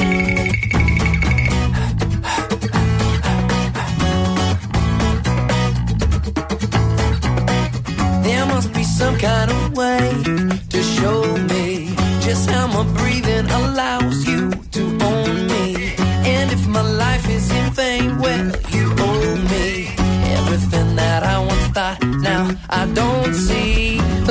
[0.00, 0.41] you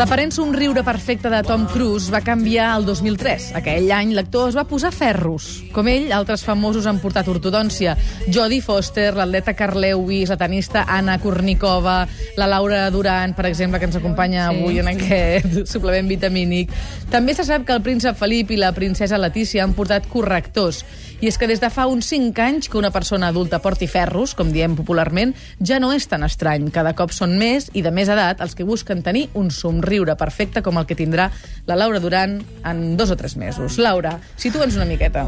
[0.02, 3.52] L'aparent somriure perfecte de Tom Cruise va canviar el 2003.
[3.60, 5.60] Aquell any l'actor es va posar ferros.
[5.76, 7.94] Com ell, altres famosos han portat ortodòncia.
[8.26, 12.00] Jodie Foster, l'atleta Carl Lewis, la tenista Anna Kournikova,
[12.34, 14.58] la Laura Duran, per exemple, que ens acompanya sí.
[14.58, 16.74] avui en aquest suplement vitamínic.
[17.14, 20.82] També se sap que el príncep Felip i la princesa Letícia han portat correctors.
[21.22, 24.34] I és que des de fa uns 5 anys que una persona adulta porti ferros,
[24.34, 26.72] com diem popularment, ja no és tan estrany.
[26.74, 30.66] Cada cop són més i de més edat els que busquen tenir un somriure perfecte
[30.66, 31.30] com el que tindrà
[31.70, 33.78] la Laura Duran en dos o tres mesos.
[33.78, 35.28] Laura, situa'ns una miqueta.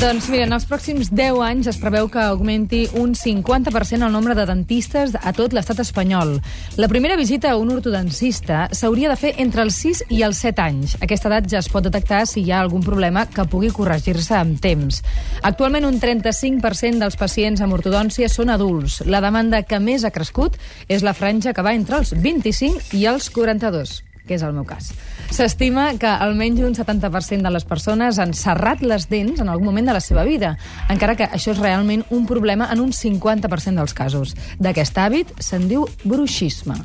[0.00, 4.34] Doncs mira, en els pròxims 10 anys es preveu que augmenti un 50% el nombre
[4.36, 6.34] de dentistes a tot l'estat espanyol.
[6.76, 10.64] La primera visita a un ortodoncista s'hauria de fer entre els 6 i els 7
[10.64, 10.96] anys.
[11.00, 14.60] Aquesta edat ja es pot detectar si hi ha algun problema que pugui corregir-se amb
[14.60, 15.02] temps.
[15.42, 19.00] Actualment un 35% dels pacients amb ortodòncia són adults.
[19.06, 23.06] La demanda que més ha crescut és la franja que va entre els 25 i
[23.08, 24.92] els 42 que és el meu cas.
[25.34, 29.90] S'estima que almenys un 70% de les persones han serrat les dents en algun moment
[29.90, 30.54] de la seva vida,
[30.92, 34.36] encara que això és realment un problema en un 50% dels casos.
[34.58, 36.80] D'aquest hàbit se'n diu bruixisme.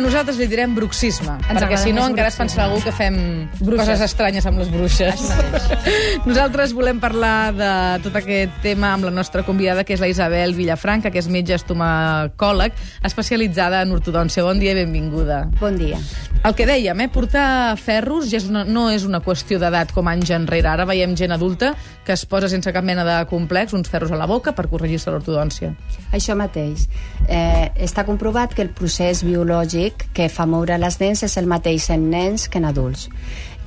[0.00, 3.16] Però nosaltres li direm bruxisme, Ens perquè si no encara es pensarà algú que fem
[3.58, 3.82] Bruixes.
[3.82, 5.26] coses estranyes amb les bruixes.
[6.30, 7.68] Nosaltres volem parlar de
[8.06, 11.52] tot aquest tema amb la nostra convidada, que és la Isabel Villafranca, que és metge
[11.58, 14.46] estomacòleg, especialitzada en ortodòncia.
[14.46, 15.42] Bon dia i benvinguda.
[15.60, 16.00] Bon dia.
[16.48, 20.08] El que dèiem, eh, portar ferros ja és una, no és una qüestió d'edat com
[20.08, 20.70] anys enrere.
[20.72, 21.74] Ara veiem gent adulta
[22.06, 25.12] que es posa sense cap mena de complex uns ferros a la boca per corregir-se
[25.12, 25.74] l'ortodòncia.
[26.16, 26.88] Això mateix.
[27.28, 31.90] Eh, està comprovat que el procés biològic que fa moure les dents és el mateix
[31.90, 33.08] en nens que en adults.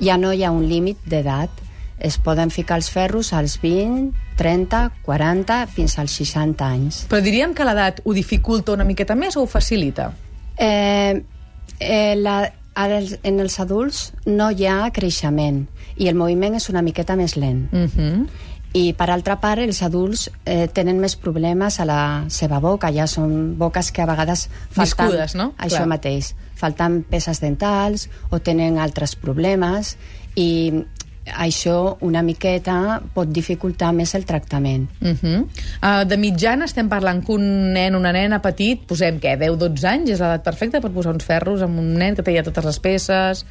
[0.00, 1.50] Ja no hi ha un límit d'edat.
[1.98, 7.04] Es poden ficar els ferros als 20, 30, 40, fins als 60 anys.
[7.08, 10.10] Però diríem que l'edat ho dificulta una miqueta més o ho facilita?
[10.58, 11.22] Eh,
[11.78, 12.40] eh, la,
[12.74, 15.64] ara en els adults no hi ha creixement
[15.96, 17.68] i el moviment és una miqueta més lent.
[17.72, 18.26] Uh -huh.
[18.74, 22.90] I, per altra part, els adults eh, tenen més problemes a la seva boca.
[22.90, 24.82] Ja són boques que a vegades falten...
[24.82, 25.52] Viscudes, no?
[25.62, 25.90] Això Clar.
[25.94, 26.32] mateix.
[26.58, 29.94] Falten peces dentals o tenen altres problemes
[30.34, 30.48] i
[31.24, 34.88] això una miqueta pot dificultar més el tractament.
[35.00, 35.38] Uh -huh.
[35.44, 40.10] uh, de mitjana estem parlant que un nen, una nena petit, posem què, 10-12 anys,
[40.10, 42.78] és l'edat perfecta per posar uns ferros amb un nen que té ja totes les
[42.80, 43.46] peces...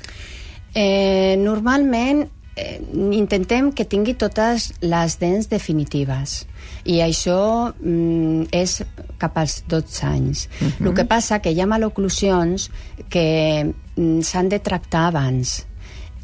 [0.76, 2.80] Eh, normalment eh,
[3.12, 6.44] intentem que tingui totes les dents definitives
[6.86, 8.82] i això mm, és
[9.22, 10.48] cap als 12 anys.
[10.60, 10.88] Uh -huh.
[10.88, 12.70] El que passa que hi ha maloclusions
[13.10, 15.66] que mm, s'han de tractar abans.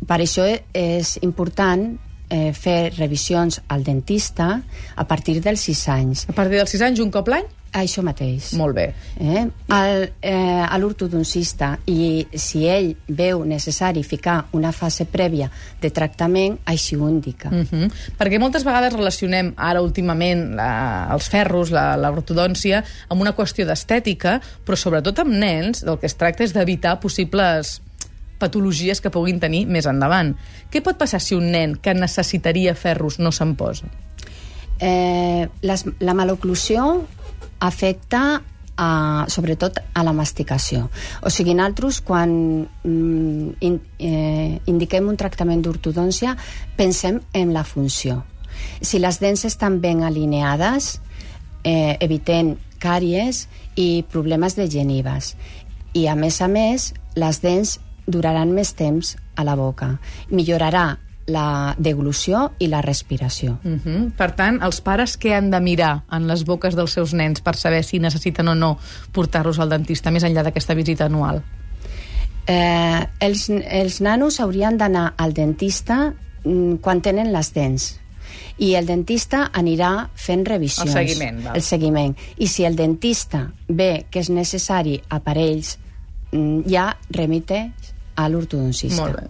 [0.05, 1.97] Per això és important
[2.29, 4.61] eh, fer revisions al dentista
[4.95, 6.25] a partir dels 6 anys.
[6.29, 7.45] A partir dels 6 anys, un cop l'any?
[7.71, 8.53] Això mateix.
[8.57, 8.87] Molt bé.
[9.21, 9.43] Eh?
[9.69, 16.57] Al, eh, a l'ortodoncista i si ell veu necessari ficar una fase prèvia de tractament,
[16.65, 17.49] així ho indica.
[17.49, 17.91] Uh -huh.
[18.17, 24.41] Perquè moltes vegades relacionem ara últimament la, els ferros, la- l'ortodòncia, amb una qüestió d'estètica,
[24.65, 27.81] però sobretot amb nens del que es tracta és d'evitar possibles
[28.39, 30.35] patologies que puguin tenir més endavant.
[30.71, 33.85] Què pot passar si un nen que necessitaria ferros no se'n posa?
[34.79, 37.05] Eh, les, la maloclusió
[37.59, 38.41] afecta
[38.79, 40.87] a, sobretot a la masticació.
[41.21, 42.31] O sigui, nosaltres, quan
[42.63, 46.37] mm, in, eh, indiquem un tractament d'ortodòncia,
[46.79, 48.23] pensem en la funció.
[48.81, 50.99] Si les dents estan ben alineades,
[51.63, 55.35] eh, evitem càries i problemes de genives.
[55.93, 59.97] I, a més a més, les dents duraran més temps a la boca.
[60.31, 60.97] Millorarà
[61.29, 63.59] la deglució i la respiració.
[63.63, 64.11] Uh -huh.
[64.17, 67.55] Per tant, els pares què han de mirar en les boques dels seus nens per
[67.55, 68.77] saber si necessiten o no
[69.11, 71.43] portar-los al dentista més enllà d'aquesta visita anual?
[72.47, 77.99] Eh, els, els nanos haurien d'anar al dentista mm, quan tenen les dents
[78.59, 80.89] i el dentista anirà fent revisions.
[80.89, 81.55] El seguiment, val.
[81.55, 82.15] El seguiment.
[82.37, 85.77] I si el dentista ve que és necessari aparells,
[86.31, 87.71] mm, ja remite
[88.19, 88.99] a l'ortodoncista.
[88.99, 89.27] Molt bé.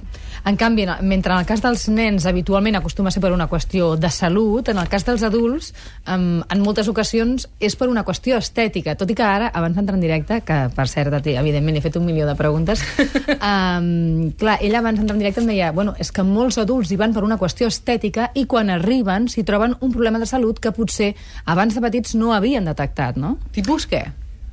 [0.49, 3.49] En canvi, en- mentre en el cas dels nens habitualment acostuma a ser per una
[3.51, 5.73] qüestió de salut, en el cas dels adults,
[6.07, 9.97] en, en moltes ocasions és per una qüestió estètica, tot i que ara, abans d'entrar
[9.99, 12.81] en directe, que per cert, a ti, evidentment, he fet un milió de preguntes,
[13.43, 16.97] um, clar, ella abans d'entrar en directe em deia, bueno, és que molts adults hi
[16.99, 20.71] van per una qüestió estètica i quan arriben s'hi troben un problema de salut que
[20.75, 21.11] potser
[21.45, 23.35] abans de petits no havien detectat, no?
[23.55, 24.05] Tipus què?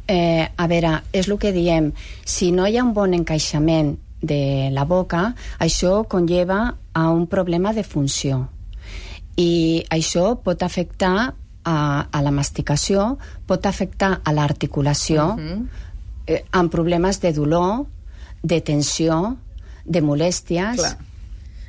[0.08, 1.92] Eh, a veure, és el que diem,
[2.24, 7.72] si no hi ha un bon encaixament de la boca, això conlleva a un problema
[7.72, 8.46] de funció.
[9.36, 11.34] I això pot afectar
[11.66, 11.76] a,
[12.10, 13.16] a la masticació,
[13.46, 15.66] pot afectar a l'articulació, uh -huh.
[16.26, 17.86] eh, amb problemes de dolor,
[18.42, 19.36] de tensió,
[19.84, 20.76] de molèsties...
[20.76, 20.96] Clar.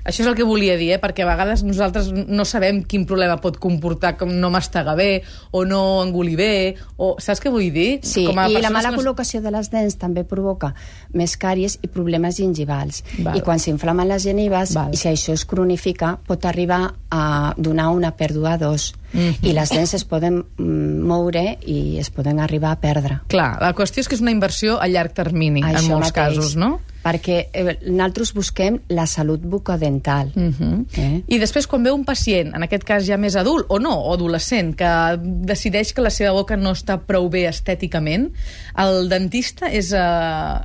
[0.07, 1.00] Això és el que volia dir, eh?
[1.04, 5.21] perquè a vegades nosaltres no sabem quin problema pot comportar com no mastegar bé,
[5.51, 6.51] o no engolir bé,
[6.95, 7.18] o...
[7.19, 8.00] Saps què vull dir?
[8.07, 10.71] Sí, Com a i la mala no- col·locació de les dents també provoca
[11.12, 13.04] més càries i problemes gingivals.
[13.19, 13.36] Val.
[13.36, 14.95] I quan s'inflamen les genives, Val.
[14.95, 18.94] i si això es cronifica, pot arribar a donar una pèrdua d'os.
[19.12, 19.44] Mhm.
[19.44, 23.21] I les dents es poden mm, moure i es poden arribar a perdre.
[23.27, 26.77] Clar, la qüestió és que és una inversió a llarg termini, en molts casos, no?
[27.07, 30.33] Perquè eh, nosaltres busquem la salut bucodental.
[30.36, 30.86] Uh -huh.
[30.98, 31.24] eh?
[31.27, 34.13] I després, quan ve un pacient, en aquest cas ja més adult, o no, o
[34.13, 38.31] adolescent, que decideix que la seva boca no està prou bé estèticament,
[38.75, 40.00] el dentista és eh,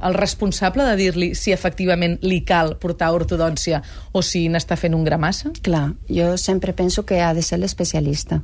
[0.03, 5.05] el responsable de dir-li si efectivament li cal portar ortodòncia o si n'està fent un
[5.05, 5.53] gramassa?
[5.63, 8.43] Clar, jo sempre penso que ha de ser l'especialista.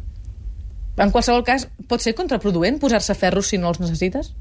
[0.98, 4.32] En qualsevol cas, pot ser contraproduent posar-se ferros si no els necessites?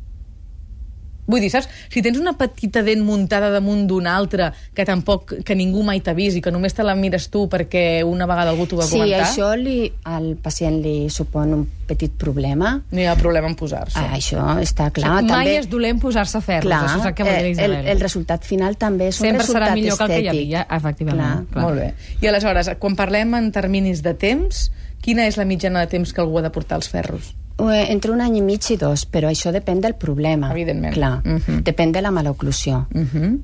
[1.27, 1.67] Vull dir, saps?
[1.91, 6.13] Si tens una petita dent muntada damunt d'una altra que tampoc, que ningú mai t'ha
[6.15, 8.95] vist i que només te la mires tu perquè una vegada algú t'ho va Sí,
[8.95, 12.81] comentar, això li, al pacient li supon un petit problema.
[12.91, 13.99] no hi ha problema en posar-se.
[13.99, 15.17] Ah, això està clar.
[15.21, 17.71] Mai també, és dolent posar-se ferros, clar, això és el que vol dir eh, el,
[17.73, 17.87] Isabel.
[17.95, 20.45] el resultat final també és un Sempre resultat serà millor que el que hi estètic.
[20.47, 21.47] havia, efectivament.
[21.51, 21.51] Clar.
[21.51, 21.63] Clar.
[21.65, 21.93] Molt bé.
[22.21, 24.71] I aleshores, quan parlem en terminis de temps,
[25.03, 27.33] quina és la mitjana de temps que algú ha de portar els ferros?
[27.59, 30.51] Eh, Entre un any i mig i dos, però això depèn del problema.
[30.51, 30.93] Evidentment.
[30.93, 31.63] Clar, Mhm.
[31.63, 32.87] depèn de la maloclusió.
[32.93, 33.39] Uh -huh.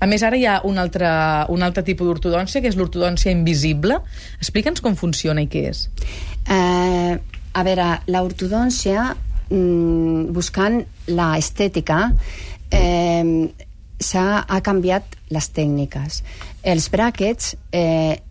[0.00, 1.06] A més, ara hi ha un altre,
[1.48, 3.98] un altre tipus d'ortodòncia, que és l'ortodòncia invisible.
[4.38, 5.90] Explica'ns com funciona i què és.
[6.48, 7.18] Eh,
[7.52, 9.16] a veure, l'ortodòncia,
[9.50, 12.12] mm, buscant la estètica,
[12.70, 13.52] eh,
[13.98, 16.22] s'ha ha canviat les tècniques.
[16.62, 18.22] Els bràquets eh,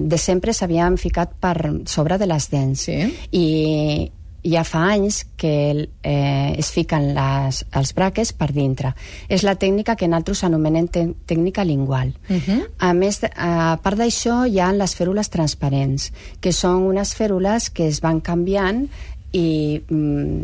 [0.00, 2.80] de sempre s'havien ficat per sobre de les dents.
[2.80, 3.14] Sí.
[3.32, 4.10] I
[4.44, 8.94] ja fa anys que eh, es fiquen les, els braques per dintre.
[9.28, 12.14] És la tècnica que nosaltres anomenem tècnica lingual.
[12.28, 12.60] Uh -huh.
[12.78, 17.86] A més, a part d'això, hi ha les fèrules transparents, que són unes fèrules que
[17.86, 18.88] es van canviant
[19.32, 20.42] i mm,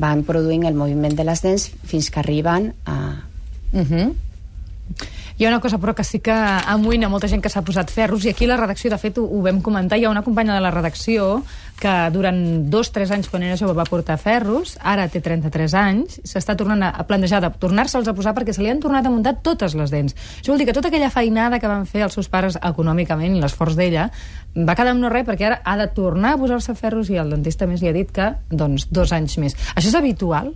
[0.00, 3.24] van produint el moviment de les dents fins que arriben a...
[3.72, 4.14] Uh -huh.
[5.36, 8.22] Hi ha una cosa, però, que sí que amoïna molta gent que s'ha posat ferros,
[8.22, 10.62] i aquí la redacció, de fet, ho, ho vam comentar, hi ha una companya de
[10.62, 11.40] la redacció
[11.80, 12.38] que durant
[12.70, 16.84] dos, tres anys, quan era jove, va portar ferros, ara té 33 anys, s'està tornant
[16.86, 19.90] a, plantejar de tornar-se'ls a posar perquè se li han tornat a muntar totes les
[19.90, 20.14] dents.
[20.38, 23.74] Això vol dir que tota aquella feinada que van fer els seus pares econòmicament l'esforç
[23.74, 24.06] d'ella
[24.54, 27.34] va quedar amb no res perquè ara ha de tornar a posar-se ferros i el
[27.34, 29.58] dentista més li ha dit que, doncs, dos anys més.
[29.74, 30.54] Això és habitual?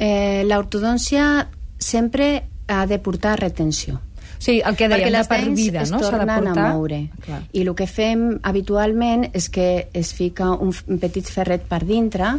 [0.00, 3.98] Eh, L'ortodòncia sempre ha de portar retenció.
[4.40, 5.98] Sigui, el que dèiem de per vida, no?
[6.00, 6.64] S'ha de portar...
[6.64, 7.00] a moure.
[7.26, 7.42] Clar.
[7.52, 10.72] I el que fem habitualment és que es fica un,
[11.02, 12.38] petit ferret per dintre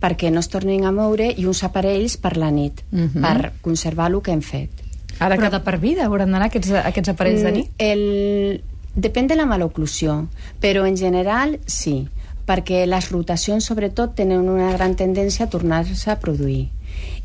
[0.00, 3.20] perquè no es tornin a moure i uns aparells per la nit, Mhm.
[3.20, 4.70] per conservar el que hem fet.
[5.18, 5.58] Ara Però que...
[5.58, 7.68] de per vida hauran d'anar aquests, aquests aparells de nit?
[7.70, 8.62] Mm, El...
[8.94, 10.28] Depèn de la maloclusió,
[10.62, 12.06] però en general sí,
[12.46, 16.68] perquè les rotacions sobretot tenen una gran tendència a tornar-se a produir.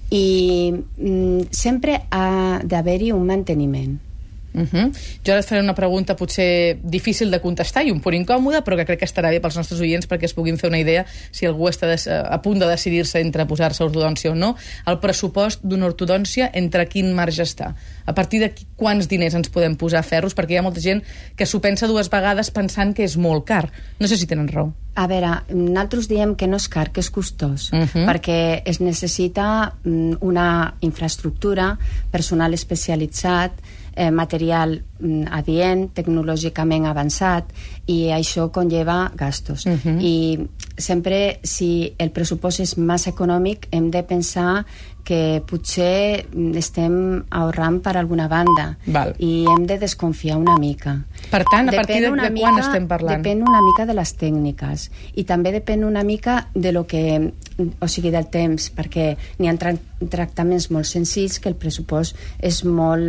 [0.10, 4.09] I mm, sempre ha d'haver-hi un manteniment.
[4.54, 4.92] Uh -huh.
[5.26, 8.76] Jo ara et faré una pregunta potser difícil de contestar i un punt incòmode, però
[8.76, 11.46] que crec que estarà bé pels nostres oients perquè es puguin fer una idea si
[11.46, 14.56] algú està des, a punt de decidir-se entre posar-se ortodòncia o no.
[14.86, 17.76] El pressupost d'una ortodòncia entre quin marge està?
[18.06, 20.36] A partir de quants diners ens podem posar ferros?
[20.36, 21.04] Perquè hi ha molta gent
[21.36, 23.72] que s'ho pensa dues vegades pensant que és molt car.
[24.00, 24.74] No sé si tenen raó.
[24.96, 28.06] A veure, nosaltres diem que no és car, que és costós, Mhm.
[28.08, 31.78] perquè es necessita mm, una infraestructura,
[32.12, 33.52] personal especialitzat,
[33.96, 37.52] eh, material mm, adient, tecnològicament avançat,
[37.86, 39.66] i això conlleva gastos.
[39.66, 40.00] Mhm.
[40.00, 44.66] I sempre, si el pressupost és massa econòmic, hem de pensar
[45.10, 46.94] que potser mm, estem
[47.34, 49.16] ahorrant per alguna banda Val.
[49.18, 51.00] i hem de desconfiar una mica.
[51.32, 53.24] Per tant, a partir de, de quan estem parlant?
[53.24, 57.04] Depèn una mica de les tècniques i també depèn una mica de lo que
[57.60, 62.62] o sigui, del temps, perquè n'hi ha tra tractaments molt senzills que el pressupost és
[62.64, 63.04] molt...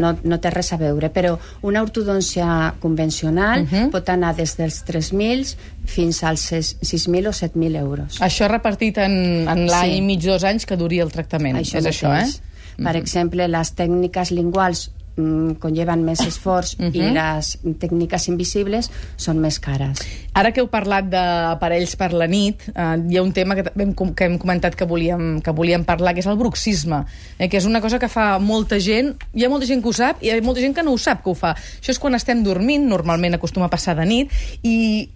[0.00, 1.34] no, no té res a veure, però
[1.68, 3.74] una ortodòncia convencional uh Mhm.
[3.74, 3.90] -huh.
[3.90, 8.20] pot anar des dels 3.000 fins als 6.000 o 7.000 euros.
[8.20, 9.96] Això repartit en, en l'any Sí.
[9.98, 11.56] i mig, dos anys que el tractament.
[11.58, 12.82] és això, eh?
[12.82, 16.94] Per exemple, les tècniques linguals mm, conlleven més esforç Mhm.
[16.94, 19.98] i les tècniques invisibles són més cares.
[20.32, 23.92] Ara que heu parlat d'aparells per la nit, eh, hi ha un tema que, hem,
[24.14, 27.04] que hem comentat que volíem, que volíem parlar, que és el bruxisme,
[27.38, 29.92] eh, que és una cosa que fa molta gent, hi ha molta gent que ho
[29.92, 31.54] sap i hi ha molta gent que no ho sap que ho fa.
[31.54, 34.30] Això és quan estem dormint, normalment acostuma a passar de nit,
[34.62, 35.10] i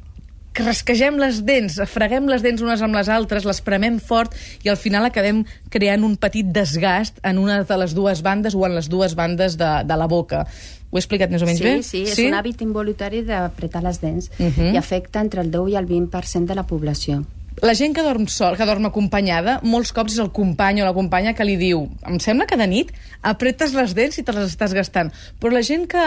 [0.63, 4.77] rasquegem les dents, freguem les dents unes amb les altres, les premem fort i al
[4.79, 8.89] final acabem creant un petit desgast en una de les dues bandes o en les
[8.89, 10.45] dues bandes de, de la boca.
[10.91, 11.77] Ho he explicat més o menys sí, bé?
[11.83, 14.75] Sí, és un hàbit involuntari d'apretar les dents Mhm.
[14.75, 17.25] i afecta entre el 10 i el 20% de la població.
[17.63, 20.93] La gent que dorm sol, que dorm acompanyada, molts cops és el company o la
[20.95, 22.91] companya que li diu em sembla que de nit
[23.23, 25.13] apretes les dents i te les estàs gastant.
[25.41, 26.03] Però la gent que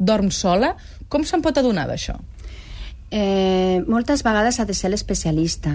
[0.00, 0.76] dorm sola,
[1.08, 2.18] com se'n pot adonar d'això?
[3.12, 5.74] Eh, moltes vegades ha de ser l'especialista,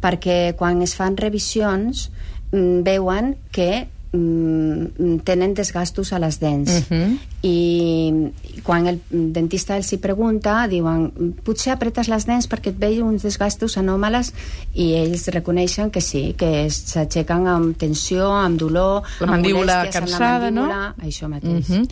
[0.00, 2.08] perquè quan es fan revisions
[2.50, 6.88] mm, veuen que mm, tenen desgastos a les dents.
[6.88, 7.18] Mhm.
[7.42, 13.02] I quan el dentista els hi pregunta, diuen potser apretes les dents perquè et veig
[13.04, 14.32] uns desgastos anòmales
[14.74, 19.92] i ells reconeixen que sí, que s'aixequen amb tensió, amb dolor, La amb mandíbula en
[19.92, 20.68] cansada, la no?
[21.04, 21.68] això mateix.
[21.68, 21.86] Mhm.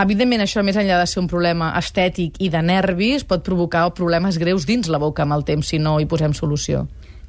[0.00, 4.38] Evidentment, això, més enllà de ser un problema estètic i de nervis, pot provocar problemes
[4.40, 6.86] greus dins la boca amb el temps si no hi posem solució.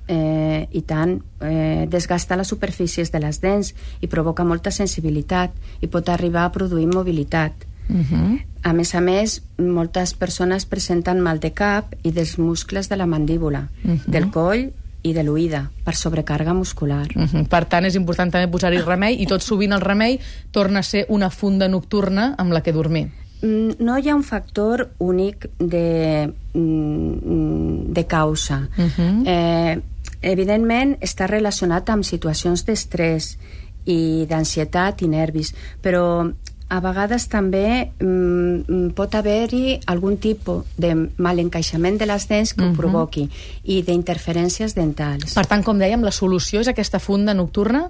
[0.07, 5.87] eh, i tant, eh, desgasta les superfícies de les dents i provoca molta sensibilitat i
[5.87, 7.53] pot arribar a produir mobilitat.
[7.87, 8.39] Mhm.
[8.63, 13.05] A més a més, moltes persones presenten mal de cap i dels muscles de la
[13.05, 14.01] mandíbula, Mhm.
[14.07, 14.71] del coll
[15.03, 17.07] i de l'oïda, per sobrecàrrega muscular.
[17.15, 17.45] Mhm.
[17.49, 20.19] Per tant, és important també posar-hi remei i tot sovint el remei
[20.51, 23.09] torna a ser una funda nocturna amb la que dormir.
[23.41, 28.69] Mm, No hi ha un factor únic de, mm, de causa.
[28.77, 29.23] Mhm.
[29.25, 29.81] eh,
[30.21, 33.37] evidentment, està relacionat amb situacions d'estrès
[33.85, 36.31] i d'ansietat i nervis, però
[36.71, 42.71] a vegades també mm, pot haver-hi algun tipus de malencaixament de les dents que ho
[42.77, 43.25] provoqui
[43.63, 45.35] i d'interferències dentals.
[45.35, 47.89] Per tant, com dèiem, la solució és aquesta funda nocturna?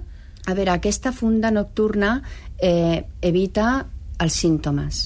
[0.50, 2.16] A veure, aquesta funda nocturna
[2.58, 3.84] eh, evita
[4.18, 5.02] els símptomes.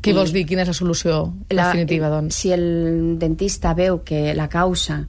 [0.00, 0.46] Què vols dir?
[0.48, 1.18] Quina és la solució
[1.50, 2.40] definitiva, eh, doncs?
[2.40, 2.64] Si el
[3.20, 5.02] dentista veu que la causa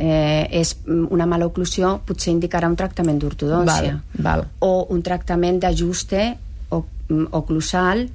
[0.00, 3.98] eh, és una mala oclusió, potser indicarà un tractament d'ortodòncia.
[4.16, 4.46] Val, val.
[4.64, 6.36] O un tractament d'ajuste
[6.70, 8.08] o- mm, oclusal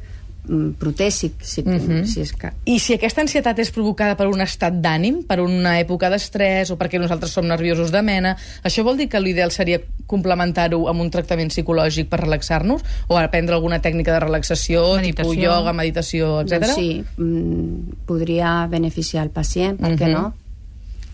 [0.47, 2.03] mm, protèsic, si, Mhm.
[2.05, 2.51] si és que...
[2.65, 6.77] I si aquesta ansietat és provocada per un estat d'ànim, per una època d'estrès o
[6.77, 11.09] perquè nosaltres som nerviosos de mena, això vol dir que l'ideal seria complementar-ho amb un
[11.09, 15.31] tractament psicològic per relaxar-nos o aprendre alguna tècnica de relaxació, Meditació.
[15.31, 16.59] tipus ioga, meditació, etc.
[16.61, 20.11] Doncs sí, mm, podria beneficiar el pacient, per què Mhm.
[20.13, 20.33] no?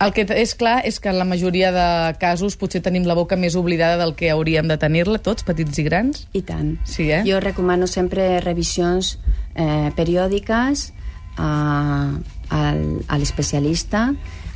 [0.01, 1.87] El que és clar és que en la majoria de
[2.21, 5.85] casos potser tenim la boca més oblidada del que hauríem de tenir-la, tots, petits i
[5.85, 6.25] grans.
[6.33, 6.73] I tant.
[6.89, 7.21] Sí, eh?
[7.27, 9.17] Jo recomano sempre revisions
[9.53, 10.87] eh, periòdiques
[11.37, 11.51] a,
[12.49, 14.09] al, a l'especialista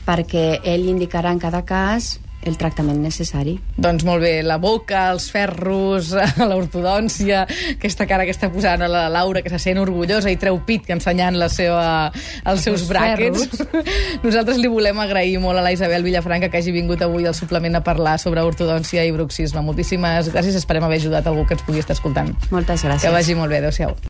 [0.05, 3.57] perquè ell indicarà en cada cas el tractament necessari.
[3.81, 6.13] Doncs molt bé, la boca, els ferros,
[6.51, 7.43] l'ortodòncia,
[7.75, 10.85] aquesta cara que està posant a la Laura, que se sent orgullosa i treu pit
[10.85, 12.11] que ensenyant la seva,
[12.45, 13.63] els seus seus bràquets.
[14.25, 17.79] Nosaltres li volem agrair molt a la Isabel Villafranca que hagi vingut avui al suplement
[17.79, 19.63] a parlar sobre ortodòncia i bruxisme.
[19.65, 22.33] Moltíssimes gràcies, esperem haver ajudat algú que ens pugui estar escoltant.
[22.51, 23.07] Moltes gràcies.
[23.07, 23.95] Que vagi molt bé, adéu-siau.